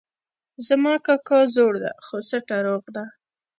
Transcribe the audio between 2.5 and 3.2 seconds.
روغ ده